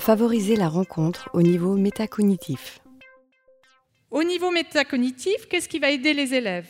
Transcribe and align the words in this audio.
Favoriser 0.00 0.56
la 0.56 0.68
rencontre 0.68 1.28
au 1.34 1.42
niveau 1.42 1.76
métacognitif. 1.76 2.80
Au 4.10 4.24
niveau 4.24 4.50
métacognitif, 4.50 5.46
qu'est-ce 5.46 5.68
qui 5.68 5.78
va 5.78 5.90
aider 5.90 6.14
les 6.14 6.32
élèves? 6.32 6.66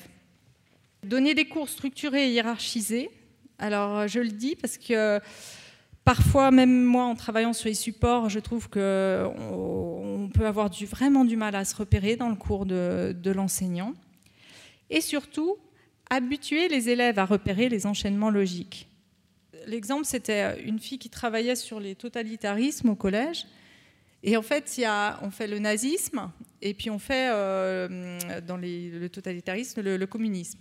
Donner 1.05 1.35
des 1.35 1.45
cours 1.45 1.69
structurés 1.69 2.27
et 2.27 2.33
hiérarchisés. 2.33 3.09
Alors, 3.61 4.09
je 4.09 4.19
le 4.19 4.31
dis 4.31 4.57
parce 4.57 4.77
que 4.77 5.21
parfois, 6.05 6.51
même 6.51 6.83
moi, 6.85 7.05
en 7.05 7.15
travaillant 7.15 7.53
sur 7.53 7.69
les 7.69 7.75
supports, 7.75 8.29
je 8.29 8.41
trouve 8.41 8.69
qu'on 8.69 10.29
peut 10.35 10.47
avoir 10.47 10.69
vraiment 10.91 11.25
du 11.25 11.37
mal 11.37 11.55
à 11.55 11.65
se 11.65 11.77
repérer 11.77 12.17
dans 12.17 12.31
le 12.31 12.37
cours 12.37 12.67
de 12.67 13.31
l'enseignant. 13.31 13.95
Et 14.91 15.01
surtout, 15.01 15.57
habituer 16.11 16.67
les 16.67 16.89
élèves 16.89 17.21
à 17.21 17.27
repérer 17.27 17.69
les 17.69 17.87
enchaînements 17.87 18.31
logiques. 18.31 18.90
L'exemple, 19.67 20.05
c'était 20.05 20.63
une 20.63 20.79
fille 20.79 20.99
qui 20.99 21.11
travaillait 21.11 21.57
sur 21.57 21.81
les 21.81 21.95
totalitarismes 21.95 22.91
au 22.91 22.97
collège. 22.97 23.47
Et 24.23 24.37
en 24.37 24.43
fait, 24.43 24.77
y 24.77 24.85
a, 24.85 25.19
on 25.23 25.31
fait 25.31 25.47
le 25.47 25.59
nazisme 25.59 26.31
et 26.61 26.75
puis 26.75 26.91
on 26.91 26.99
fait 26.99 27.31
euh, 27.31 28.19
dans 28.47 28.57
le 28.57 29.09
totalitarisme 29.09 29.81
le, 29.81 30.07
communisme, 30.07 30.59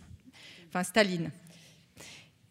enfin 0.70 0.84
Staline. 0.84 1.30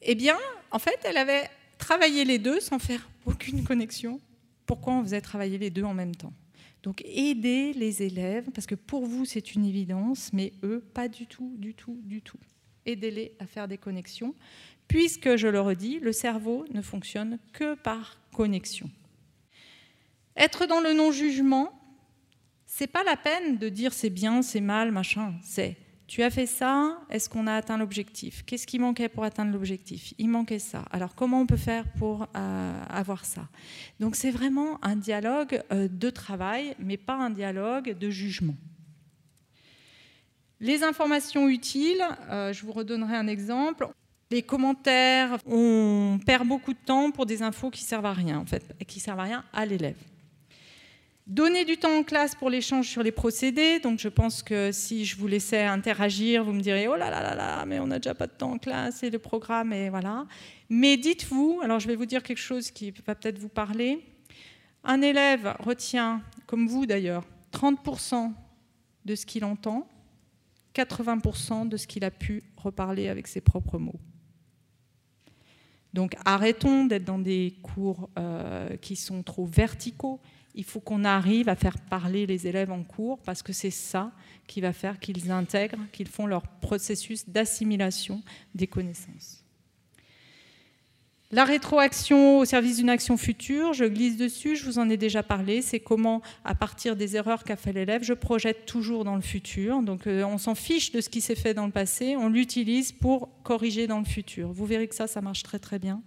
Eh 0.02 0.14
bien, 0.14 0.36
en 0.70 0.78
fait, 0.78 0.98
elle 1.04 1.16
avait 1.16 1.48
travaillé 1.78 2.24
les 2.24 2.38
deux 2.38 2.60
sans 2.60 2.78
faire 2.78 3.08
aucune 3.24 3.64
connexion. 3.64 4.20
Pourquoi 4.66 4.92
on 4.94 5.02
faisait 5.02 5.22
travailler 5.22 5.56
les 5.56 5.70
deux 5.70 5.84
en 5.84 5.94
même 5.94 6.14
temps? 6.14 6.32
Donc, 6.82 7.02
aider 7.04 7.72
les 7.72 8.02
élèves, 8.02 8.50
parce 8.54 8.66
que 8.66 8.74
pour 8.74 9.06
vous, 9.06 9.24
c'est 9.24 9.54
une 9.54 9.64
évidence, 9.64 10.30
mais 10.32 10.52
eux, 10.62 10.84
pas 10.94 11.08
du 11.08 11.26
tout, 11.26 11.54
du 11.56 11.74
tout, 11.74 11.98
du 12.04 12.22
tout. 12.22 12.38
Aidez-les 12.88 13.36
à 13.38 13.46
faire 13.46 13.68
des 13.68 13.78
connexions, 13.78 14.34
puisque, 14.88 15.36
je 15.36 15.46
le 15.46 15.60
redis, 15.60 16.00
le 16.00 16.12
cerveau 16.12 16.64
ne 16.72 16.82
fonctionne 16.82 17.38
que 17.52 17.74
par 17.74 18.18
connexion. 18.32 18.90
Être 20.36 20.66
dans 20.66 20.80
le 20.80 20.94
non-jugement, 20.94 21.70
c'est 22.64 22.86
pas 22.86 23.04
la 23.04 23.16
peine 23.16 23.58
de 23.58 23.68
dire 23.68 23.92
c'est 23.92 24.10
bien, 24.10 24.40
c'est 24.42 24.60
mal, 24.60 24.90
machin. 24.90 25.34
C'est 25.42 25.76
tu 26.08 26.22
as 26.22 26.30
fait 26.30 26.46
ça, 26.46 26.98
est-ce 27.10 27.28
qu'on 27.28 27.46
a 27.46 27.52
atteint 27.52 27.76
l'objectif? 27.76 28.42
Qu'est-ce 28.46 28.66
qui 28.66 28.78
manquait 28.78 29.10
pour 29.10 29.24
atteindre 29.24 29.52
l'objectif? 29.52 30.14
Il 30.16 30.30
manquait 30.30 30.58
ça. 30.58 30.86
Alors 30.90 31.14
comment 31.14 31.42
on 31.42 31.46
peut 31.46 31.58
faire 31.58 31.84
pour 31.98 32.26
euh, 32.34 32.82
avoir 32.88 33.26
ça? 33.26 33.46
Donc 34.00 34.16
c'est 34.16 34.30
vraiment 34.30 34.82
un 34.82 34.96
dialogue 34.96 35.62
euh, 35.70 35.86
de 35.86 36.08
travail, 36.08 36.74
mais 36.78 36.96
pas 36.96 37.14
un 37.14 37.28
dialogue 37.28 37.92
de 37.98 38.08
jugement. 38.08 38.56
Les 40.60 40.82
informations 40.82 41.48
utiles, 41.48 42.04
euh, 42.30 42.52
je 42.52 42.66
vous 42.66 42.72
redonnerai 42.72 43.14
un 43.16 43.28
exemple. 43.28 43.88
Les 44.30 44.42
commentaires, 44.42 45.38
on 45.46 46.18
perd 46.26 46.46
beaucoup 46.46 46.72
de 46.72 46.78
temps 46.84 47.10
pour 47.10 47.26
des 47.26 47.42
infos 47.42 47.70
qui 47.70 47.82
servent 47.82 48.06
à 48.06 48.12
rien, 48.12 48.38
en 48.38 48.44
fait, 48.44 48.74
qui 48.86 49.00
servent 49.00 49.20
à 49.20 49.24
rien 49.24 49.44
à 49.52 49.64
l'élève. 49.64 49.96
Donner 51.28 51.64
du 51.64 51.76
temps 51.76 51.94
en 51.94 52.02
classe 52.02 52.34
pour 52.34 52.50
l'échange 52.50 52.88
sur 52.88 53.02
les 53.02 53.12
procédés. 53.12 53.80
Donc 53.80 53.98
je 53.98 54.08
pense 54.08 54.42
que 54.42 54.72
si 54.72 55.04
je 55.04 55.16
vous 55.16 55.26
laissais 55.26 55.62
interagir, 55.62 56.42
vous 56.42 56.54
me 56.54 56.60
direz 56.60 56.88
oh 56.88 56.96
là 56.96 57.10
là 57.10 57.22
là 57.22 57.34
là, 57.34 57.66
mais 57.66 57.78
on 57.80 57.86
n'a 57.86 57.98
déjà 57.98 58.14
pas 58.14 58.26
de 58.26 58.32
temps 58.32 58.52
en 58.52 58.58
classe 58.58 59.02
et 59.02 59.10
le 59.10 59.18
programme 59.18 59.74
et 59.74 59.90
voilà. 59.90 60.26
Mais 60.70 60.96
dites-vous, 60.96 61.60
alors 61.62 61.80
je 61.80 61.86
vais 61.86 61.96
vous 61.96 62.06
dire 62.06 62.22
quelque 62.22 62.38
chose 62.38 62.70
qui 62.70 62.92
va 63.06 63.14
peut-être 63.14 63.38
vous 63.38 63.50
parler. 63.50 64.02
Un 64.84 65.02
élève 65.02 65.54
retient, 65.60 66.22
comme 66.46 66.66
vous 66.66 66.86
d'ailleurs, 66.86 67.24
30% 67.52 68.32
de 69.04 69.14
ce 69.14 69.26
qu'il 69.26 69.44
entend, 69.44 69.86
80% 70.78 71.68
de 71.68 71.76
ce 71.76 71.86
qu'il 71.86 72.04
a 72.04 72.10
pu 72.10 72.42
reparler 72.56 73.08
avec 73.08 73.26
ses 73.26 73.40
propres 73.40 73.78
mots. 73.78 74.00
Donc 75.94 76.14
arrêtons 76.24 76.84
d'être 76.84 77.04
dans 77.04 77.18
des 77.18 77.56
cours 77.62 78.10
euh, 78.18 78.76
qui 78.76 78.94
sont 78.94 79.22
trop 79.22 79.46
verticaux 79.46 80.20
il 80.58 80.64
faut 80.64 80.80
qu'on 80.80 81.04
arrive 81.04 81.48
à 81.48 81.54
faire 81.54 81.78
parler 81.78 82.26
les 82.26 82.48
élèves 82.48 82.72
en 82.72 82.82
cours 82.82 83.20
parce 83.20 83.44
que 83.44 83.52
c'est 83.52 83.70
ça 83.70 84.10
qui 84.48 84.60
va 84.60 84.72
faire 84.72 84.98
qu'ils 84.98 85.30
intègrent, 85.30 85.78
qu'ils 85.92 86.08
font 86.08 86.26
leur 86.26 86.42
processus 86.42 87.28
d'assimilation 87.28 88.22
des 88.56 88.66
connaissances. 88.66 89.44
La 91.30 91.44
rétroaction 91.44 92.38
au 92.38 92.46
service 92.46 92.78
d'une 92.78 92.88
action 92.88 93.18
future, 93.18 93.74
je 93.74 93.84
glisse 93.84 94.16
dessus, 94.16 94.56
je 94.56 94.64
vous 94.64 94.78
en 94.78 94.88
ai 94.88 94.96
déjà 94.96 95.22
parlé, 95.22 95.60
c'est 95.60 95.78
comment, 95.78 96.22
à 96.42 96.54
partir 96.54 96.96
des 96.96 97.16
erreurs 97.16 97.44
qu'a 97.44 97.56
fait 97.56 97.74
l'élève, 97.74 98.02
je 98.02 98.14
projette 98.14 98.64
toujours 98.64 99.04
dans 99.04 99.14
le 99.14 99.20
futur. 99.20 99.82
Donc 99.82 100.06
euh, 100.06 100.24
on 100.24 100.38
s'en 100.38 100.54
fiche 100.54 100.90
de 100.90 101.02
ce 101.02 101.10
qui 101.10 101.20
s'est 101.20 101.34
fait 101.34 101.52
dans 101.52 101.66
le 101.66 101.72
passé, 101.72 102.16
on 102.16 102.30
l'utilise 102.30 102.92
pour 102.92 103.28
corriger 103.42 103.86
dans 103.86 103.98
le 103.98 104.06
futur. 104.06 104.50
Vous 104.52 104.64
verrez 104.64 104.88
que 104.88 104.94
ça, 104.94 105.06
ça 105.06 105.20
marche 105.20 105.42
très 105.42 105.58
très 105.58 105.78
bien. 105.78 106.02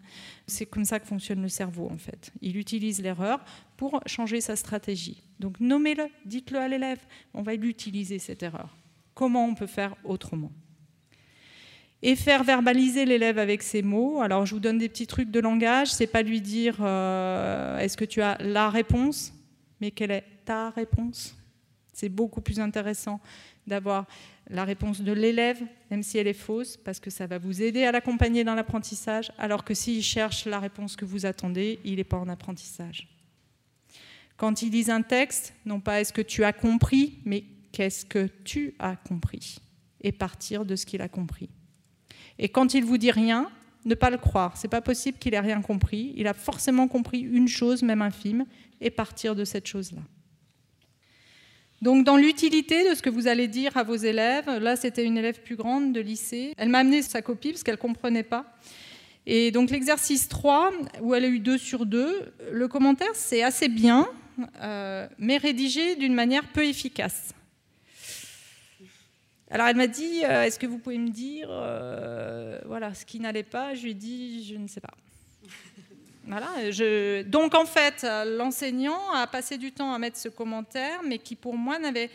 C'est 0.47 0.65
comme 0.65 0.85
ça 0.85 0.99
que 0.99 1.05
fonctionne 1.05 1.43
le 1.43 1.49
cerveau 1.49 1.87
en 1.91 1.97
fait. 1.97 2.31
Il 2.41 2.57
utilise 2.57 2.99
l'erreur 2.99 3.41
pour 3.77 4.01
changer 4.07 4.41
sa 4.41 4.55
stratégie. 4.55 5.21
Donc 5.39 5.59
nommez-le, 5.59 6.07
dites-le 6.25 6.57
à 6.57 6.67
l'élève, 6.67 6.99
on 7.35 7.43
va 7.43 7.53
l'utiliser 7.53 8.17
cette 8.17 8.41
erreur. 8.41 8.75
Comment 9.13 9.45
on 9.45 9.53
peut 9.53 9.67
faire 9.67 9.95
autrement? 10.03 10.51
Et 12.03 12.15
faire 12.15 12.43
verbaliser 12.43 13.05
l'élève 13.05 13.37
avec 13.37 13.61
ses 13.61 13.81
mots. 13.81 14.21
Alors, 14.21 14.45
je 14.45 14.55
vous 14.55 14.59
donne 14.59 14.77
des 14.77 14.89
petits 14.89 15.07
trucs 15.07 15.29
de 15.29 15.39
langage. 15.39 15.91
C'est 15.91 16.07
pas 16.07 16.23
lui 16.23 16.41
dire 16.41 16.77
euh, 16.81 17.77
est-ce 17.77 17.95
que 17.95 18.05
tu 18.05 18.21
as 18.21 18.37
la 18.39 18.69
réponse, 18.69 19.33
mais 19.79 19.91
quelle 19.91 20.11
est 20.11 20.25
ta 20.45 20.71
réponse? 20.71 21.35
C'est 21.93 22.09
beaucoup 22.09 22.41
plus 22.41 22.59
intéressant 22.59 23.19
d'avoir 23.67 24.07
la 24.49 24.65
réponse 24.65 25.01
de 25.01 25.11
l'élève, 25.11 25.61
même 25.91 26.01
si 26.01 26.17
elle 26.17 26.27
est 26.27 26.33
fausse, 26.33 26.75
parce 26.75 26.99
que 26.99 27.09
ça 27.09 27.27
va 27.27 27.37
vous 27.37 27.61
aider 27.61 27.83
à 27.83 27.91
l'accompagner 27.91 28.43
dans 28.43 28.55
l'apprentissage, 28.55 29.31
alors 29.37 29.63
que 29.63 29.73
s'il 29.73 30.01
cherche 30.03 30.45
la 30.45 30.59
réponse 30.59 30.95
que 30.95 31.05
vous 31.05 31.25
attendez, 31.25 31.79
il 31.85 31.97
n'est 31.97 32.03
pas 32.03 32.17
en 32.17 32.27
apprentissage. 32.27 33.07
Quand 34.37 34.63
il 34.63 34.71
lise 34.71 34.89
un 34.89 35.03
texte, 35.03 35.53
non 35.65 35.79
pas 35.79 36.01
est-ce 36.01 36.11
que 36.11 36.21
tu 36.21 36.43
as 36.43 36.53
compris, 36.53 37.19
mais 37.23 37.43
qu'est-ce 37.71 38.05
que 38.05 38.27
tu 38.43 38.73
as 38.79 38.95
compris, 38.95 39.59
et 40.01 40.11
partir 40.11 40.65
de 40.65 40.75
ce 40.75 40.85
qu'il 40.85 41.01
a 41.01 41.07
compris. 41.07 41.49
Et 42.41 42.49
quand 42.49 42.73
il 42.73 42.83
vous 42.83 42.97
dit 42.97 43.11
rien, 43.11 43.49
ne 43.85 43.95
pas 43.95 44.09
le 44.09 44.17
croire. 44.17 44.57
C'est 44.57 44.67
pas 44.67 44.81
possible 44.81 45.17
qu'il 45.19 45.33
ait 45.35 45.39
rien 45.39 45.61
compris. 45.61 46.11
Il 46.17 46.27
a 46.27 46.33
forcément 46.33 46.87
compris 46.87 47.19
une 47.19 47.47
chose, 47.47 47.83
même 47.83 48.01
infime, 48.01 48.45
et 48.81 48.89
partir 48.89 49.35
de 49.35 49.45
cette 49.45 49.67
chose-là. 49.67 50.01
Donc, 51.83 52.03
dans 52.03 52.17
l'utilité 52.17 52.89
de 52.89 52.95
ce 52.95 53.01
que 53.01 53.09
vous 53.09 53.27
allez 53.27 53.47
dire 53.47 53.77
à 53.77 53.83
vos 53.83 53.95
élèves, 53.95 54.49
là, 54.59 54.75
c'était 54.75 55.05
une 55.05 55.17
élève 55.17 55.41
plus 55.41 55.55
grande 55.55 55.93
de 55.93 55.99
lycée. 55.99 56.53
Elle 56.57 56.69
m'a 56.69 56.79
amené 56.79 57.03
sa 57.03 57.21
copie 57.21 57.51
parce 57.51 57.63
qu'elle 57.63 57.75
ne 57.75 57.79
comprenait 57.79 58.23
pas. 58.23 58.45
Et 59.27 59.51
donc, 59.51 59.69
l'exercice 59.69 60.27
3, 60.27 60.71
où 61.01 61.13
elle 61.13 61.25
a 61.25 61.27
eu 61.27 61.39
2 61.39 61.57
sur 61.59 61.85
2, 61.85 62.33
le 62.51 62.67
commentaire, 62.67 63.11
c'est 63.13 63.43
assez 63.43 63.67
bien, 63.67 64.07
euh, 64.61 65.07
mais 65.19 65.37
rédigé 65.37 65.95
d'une 65.95 66.13
manière 66.13 66.47
peu 66.47 66.65
efficace. 66.65 67.35
Alors 69.51 69.67
elle 69.67 69.75
m'a 69.75 69.87
dit, 69.87 70.23
euh, 70.23 70.43
est-ce 70.43 70.57
que 70.57 70.65
vous 70.65 70.77
pouvez 70.77 70.97
me 70.97 71.09
dire 71.09 71.47
euh, 71.51 72.59
voilà, 72.65 72.93
ce 72.93 73.05
qui 73.05 73.19
n'allait 73.19 73.43
pas? 73.43 73.73
Je 73.75 73.83
lui 73.83 73.91
ai 73.91 73.95
dit, 73.95 74.45
je 74.45 74.55
ne 74.55 74.67
sais 74.67 74.81
pas. 74.81 74.93
Voilà, 76.27 76.69
je... 76.69 77.23
Donc 77.23 77.55
en 77.55 77.65
fait, 77.65 78.05
l'enseignant 78.37 79.11
a 79.11 79.25
passé 79.25 79.57
du 79.57 79.71
temps 79.71 79.91
à 79.91 79.97
mettre 79.97 80.17
ce 80.17 80.29
commentaire, 80.29 81.01
mais 81.03 81.17
qui 81.17 81.35
pour 81.35 81.57
moi 81.57 81.79
n'avait 81.79 82.11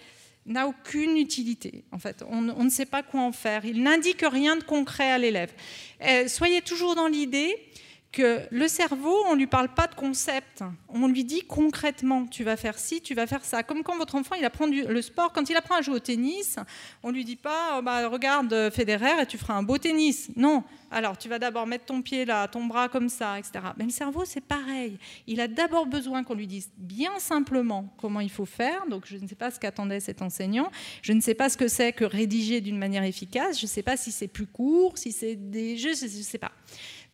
n'a 0.47 0.67
aucune 0.67 1.17
utilité. 1.17 1.85
En 1.93 1.99
fait, 1.99 2.25
on, 2.29 2.41
ne 2.41 2.71
sait 2.71 2.87
pas 2.87 3.03
quoi 3.03 3.21
en 3.21 3.33
faire. 3.33 3.65
Il 3.65 3.83
n'indique 3.83 4.23
rien 4.23 4.57
de 4.57 4.63
concret 4.63 5.11
à 5.11 5.19
l'élève. 5.19 5.53
Euh, 6.03 6.29
soyez 6.29 6.63
toujours 6.63 6.95
dans 6.95 7.09
l'idée 7.09 7.57
que 8.17 8.41
le 8.51 8.67
cerveau, 8.67 9.15
on 9.29 9.35
ne 9.35 9.41
lui 9.41 9.47
parle 9.47 9.69
pas 9.69 9.87
de 9.87 9.95
concept. 9.95 10.65
On 10.89 11.07
lui 11.07 11.23
dit 11.23 11.43
concrètement, 11.43 12.27
tu 12.27 12.45
vas 12.45 12.57
faire 12.57 12.79
ci, 12.79 13.03
tu 13.03 13.15
vas 13.15 13.27
faire 13.27 13.45
ça. 13.45 13.63
Comme 13.63 13.83
quand 13.83 13.99
votre 13.99 14.15
enfant, 14.15 14.35
il 14.37 14.45
apprend 14.47 14.67
le 14.67 15.03
sport, 15.03 15.35
quand 15.35 15.51
il 15.51 15.57
apprend 15.57 15.75
à 15.75 15.83
jouer 15.83 15.97
au 15.97 16.01
tennis, 16.01 16.59
on 17.03 17.11
ne 17.11 17.13
lui 17.13 17.27
dit 17.27 17.37
pas, 17.37 17.77
oh, 17.79 17.83
bah, 17.83 18.09
regarde 18.09 18.71
Federer 18.71 19.21
et 19.21 19.27
tu 19.27 19.37
feras 19.37 19.53
un 19.53 19.63
beau 19.63 19.77
tennis. 19.77 20.31
Non. 20.35 20.65
Alors, 20.91 21.19
tu 21.19 21.29
vas 21.29 21.39
d'abord 21.39 21.67
mettre 21.67 21.85
ton 21.85 22.01
pied 22.01 22.25
là, 22.25 22.49
ton 22.49 22.65
bras 22.65 22.89
comme 22.89 23.11
ça, 23.11 23.39
etc. 23.39 23.59
Mais 23.77 23.85
le 23.85 23.91
cerveau, 23.91 24.25
c'est 24.25 24.41
pareil. 24.41 24.99
Il 25.27 25.43
a 25.43 25.49
d'abord 25.49 25.85
besoin 25.85 26.25
qu'on 26.25 26.35
lui 26.35 26.47
dise 26.47 26.71
bien 26.79 27.19
simplement 27.19 27.93
comment 27.99 28.21
il 28.21 28.31
faut 28.31 28.47
faire. 28.47 28.87
Donc, 28.87 29.05
je 29.07 29.19
ne 29.19 29.29
sais 29.29 29.35
pas 29.35 29.51
ce 29.51 29.61
qu'attendait 29.61 30.01
cet 30.01 30.23
enseignant. 30.23 30.71
Je 31.03 31.13
ne 31.13 31.21
sais 31.21 31.35
pas 31.35 31.51
ce 31.51 31.59
que 31.59 31.69
c'est 31.69 31.93
que 31.93 32.07
rédiger 32.07 32.63
d'une 32.63 32.79
manière 32.79 33.03
efficace. 33.03 33.59
Je 33.59 33.67
ne 33.67 33.69
sais 33.69 33.83
pas 33.83 33.99
si 33.99 34.11
c'est 34.11 34.29
plus 34.29 34.47
court, 34.47 34.97
si 34.97 35.13
c'est 35.13 35.37
des 35.37 35.77
jeux, 35.77 35.95
je 35.95 36.05
ne 36.05 36.23
sais 36.23 36.39
pas. 36.39 36.53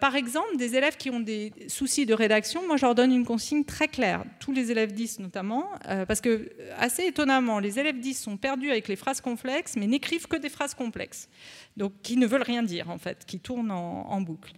Par 0.03 0.17
exemple, 0.17 0.57
des 0.57 0.75
élèves 0.75 0.97
qui 0.97 1.11
ont 1.11 1.21
des 1.21 1.53
soucis 1.69 2.07
de 2.07 2.13
rédaction, 2.13 2.67
moi 2.67 2.77
je 2.77 2.85
leur 2.85 2.97
donne 2.97 3.13
une 3.13 3.25
consigne 3.25 3.63
très 3.63 3.87
claire, 3.87 4.25
tous 4.41 4.51
les 4.51 4.73
élèves 4.73 4.91
10 4.91 5.21
notamment, 5.21 5.69
euh, 5.87 6.05
parce 6.05 6.21
que 6.21 6.51
assez 6.77 7.05
étonnamment, 7.05 7.61
les 7.61 7.79
élèves 7.79 8.01
10 8.01 8.15
sont 8.15 8.37
perdus 8.37 8.69
avec 8.69 8.89
les 8.89 8.97
phrases 8.97 9.21
complexes, 9.21 9.77
mais 9.77 9.87
n'écrivent 9.87 10.27
que 10.27 10.35
des 10.35 10.49
phrases 10.49 10.75
complexes, 10.75 11.29
donc 11.77 11.93
qui 12.03 12.17
ne 12.17 12.27
veulent 12.27 12.43
rien 12.43 12.65
dire 12.65 12.91
en 12.91 12.99
fait, 12.99 13.25
qui 13.25 13.39
tournent 13.39 13.71
en, 13.71 14.11
en 14.11 14.21
boucle. 14.21 14.55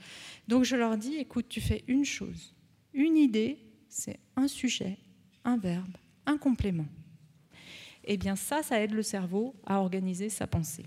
Donc 0.48 0.64
je 0.64 0.76
leur 0.76 0.96
dis, 0.96 1.16
écoute, 1.16 1.44
tu 1.50 1.60
fais 1.60 1.84
une 1.88 2.06
chose, 2.06 2.54
une 2.94 3.18
idée, 3.18 3.58
c'est 3.90 4.20
un 4.36 4.48
sujet, 4.48 4.96
un 5.44 5.58
verbe, 5.58 5.98
un 6.24 6.38
complément. 6.38 6.86
Eh 8.04 8.16
bien 8.16 8.34
ça, 8.34 8.62
ça 8.62 8.80
aide 8.80 8.92
le 8.92 9.02
cerveau 9.02 9.54
à 9.66 9.80
organiser 9.80 10.30
sa 10.30 10.46
pensée. 10.46 10.86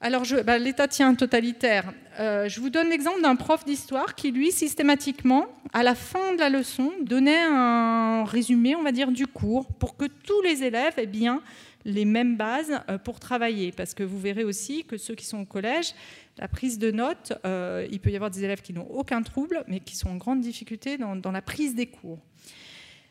Alors, 0.00 0.24
bah, 0.44 0.58
l'État 0.58 0.88
tient 0.88 1.14
totalitaire. 1.14 1.92
Euh, 2.20 2.48
je 2.48 2.60
vous 2.60 2.68
donne 2.68 2.88
l'exemple 2.90 3.22
d'un 3.22 3.34
prof 3.34 3.64
d'histoire 3.64 4.14
qui, 4.14 4.30
lui, 4.30 4.52
systématiquement, 4.52 5.46
à 5.72 5.82
la 5.82 5.94
fin 5.94 6.34
de 6.34 6.38
la 6.38 6.50
leçon, 6.50 6.92
donnait 7.00 7.42
un 7.42 8.24
résumé, 8.24 8.76
on 8.76 8.82
va 8.82 8.92
dire, 8.92 9.10
du 9.10 9.26
cours 9.26 9.66
pour 9.66 9.96
que 9.96 10.04
tous 10.04 10.42
les 10.42 10.64
élèves 10.64 10.94
aient 10.98 11.06
bien 11.06 11.40
les 11.86 12.04
mêmes 12.04 12.36
bases 12.36 12.80
euh, 12.90 12.98
pour 12.98 13.20
travailler. 13.20 13.72
Parce 13.72 13.94
que 13.94 14.02
vous 14.02 14.18
verrez 14.18 14.44
aussi 14.44 14.84
que 14.84 14.98
ceux 14.98 15.14
qui 15.14 15.24
sont 15.24 15.40
au 15.40 15.44
collège, 15.46 15.94
la 16.36 16.48
prise 16.48 16.78
de 16.78 16.90
notes, 16.90 17.32
euh, 17.46 17.86
il 17.90 17.98
peut 17.98 18.10
y 18.10 18.16
avoir 18.16 18.30
des 18.30 18.44
élèves 18.44 18.60
qui 18.60 18.74
n'ont 18.74 18.88
aucun 18.90 19.22
trouble, 19.22 19.64
mais 19.66 19.80
qui 19.80 19.96
sont 19.96 20.10
en 20.10 20.16
grande 20.16 20.40
difficulté 20.40 20.98
dans, 20.98 21.16
dans 21.16 21.32
la 21.32 21.42
prise 21.42 21.74
des 21.74 21.86
cours. 21.86 22.18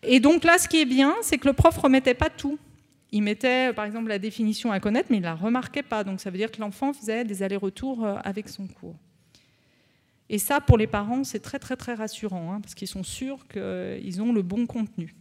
Et 0.03 0.19
donc 0.19 0.43
là, 0.43 0.59
ce 0.59 0.67
qui 0.67 0.81
est 0.81 0.85
bien, 0.85 1.15
c'est 1.23 1.39
que 1.39 1.47
le 1.47 1.53
prof 1.53 1.75
remettait 1.77 2.13
pas 2.13 2.29
tout 2.29 2.59
il 3.11 3.21
mettait 3.21 3.73
par 3.73 3.85
exemple 3.85 4.09
la 4.09 4.19
définition 4.19 4.71
à 4.71 4.79
connaître, 4.79 5.07
mais 5.09 5.17
il 5.17 5.21
ne 5.21 5.25
la 5.25 5.35
remarquait 5.35 5.83
pas. 5.83 6.03
Donc 6.03 6.19
ça 6.19 6.29
veut 6.29 6.37
dire 6.37 6.51
que 6.51 6.59
l'enfant 6.59 6.93
faisait 6.93 7.23
des 7.23 7.43
allers-retours 7.43 8.05
euh, 8.05 8.17
avec 8.23 8.49
son 8.49 8.67
cours. 8.67 8.95
Et 10.29 10.39
ça, 10.39 10.59
pour 10.59 10.77
les 10.77 10.87
parents, 10.87 11.23
c'est 11.23 11.39
très 11.39 11.59
très 11.59 11.75
très 11.75 11.93
rassurant, 11.93 12.51
hein, 12.51 12.61
parce 12.61 12.73
qu'ils 12.73 12.87
sont 12.87 13.03
sûrs 13.03 13.47
qu'ils 13.47 14.21
ont 14.21 14.33
le 14.33 14.41
bon 14.41 14.65
contenu. 14.65 15.13